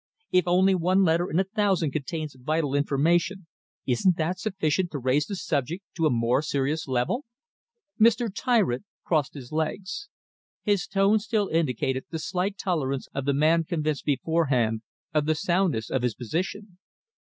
If 0.31 0.47
only 0.47 0.73
one 0.73 1.03
letter 1.03 1.29
in 1.29 1.39
a 1.39 1.43
thousand 1.43 1.91
contains 1.91 2.33
vital 2.33 2.73
information, 2.73 3.45
isn't 3.85 4.17
that 4.17 4.39
sufficient 4.39 4.89
to 4.89 4.97
raise 4.97 5.27
the 5.27 5.35
subject 5.35 5.83
to 5.95 6.07
a 6.07 6.09
more 6.09 6.41
serious 6.41 6.87
level?" 6.87 7.23
Mr. 7.99 8.27
Tyritt 8.33 8.83
crossed 9.03 9.35
his 9.35 9.51
legs. 9.51 10.09
His 10.63 10.87
tone 10.87 11.19
still 11.19 11.49
indicated 11.49 12.05
the 12.09 12.17
slight 12.17 12.57
tolerance 12.57 13.09
of 13.13 13.25
the 13.25 13.33
man 13.35 13.63
convinced 13.63 14.05
beforehand 14.05 14.81
of 15.13 15.27
the 15.27 15.35
soundness 15.35 15.91
of 15.91 16.01
his 16.01 16.15
position. 16.15 16.79